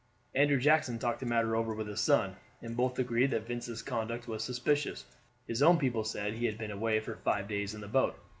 [0.33, 4.27] Andrew Jackson talked the matter over with his son, and both agreed that Vincent's conduct
[4.27, 5.05] was suspicious.
[5.45, 8.17] His own people said he had been away for five days in the boat.